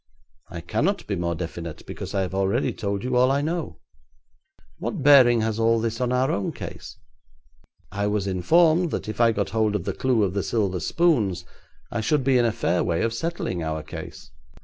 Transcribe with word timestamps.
'I 0.49 0.61
cannot 0.61 1.05
be 1.05 1.15
more 1.15 1.35
definite, 1.35 1.85
because 1.85 2.15
I 2.15 2.21
have 2.21 2.33
already 2.33 2.73
told 2.73 3.03
you 3.03 3.15
all 3.15 3.29
I 3.29 3.41
know.' 3.41 3.77
'What 4.79 5.03
bearing 5.03 5.41
has 5.41 5.59
all 5.59 5.79
this 5.79 6.01
on 6.01 6.11
our 6.11 6.31
own 6.31 6.53
case?' 6.53 6.97
'I 7.91 8.07
was 8.07 8.25
informed 8.25 8.89
that 8.89 9.07
if 9.07 9.21
I 9.21 9.31
got 9.31 9.51
hold 9.51 9.75
of 9.75 9.83
the 9.83 9.93
clue 9.93 10.23
of 10.23 10.33
the 10.33 10.41
silver 10.41 10.79
spoons 10.79 11.45
I 11.91 12.01
should 12.01 12.23
be 12.23 12.39
in 12.39 12.45
a 12.45 12.51
fair 12.51 12.83
way 12.83 13.03
of 13.03 13.13
settling 13.13 13.61
our 13.61 13.83
case.' 13.83 14.31